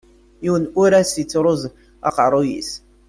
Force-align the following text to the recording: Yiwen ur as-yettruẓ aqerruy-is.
Yiwen 0.43 0.65
ur 0.81 0.91
as-yettruẓ 0.99 1.61
aqerruy-is. 2.07 2.71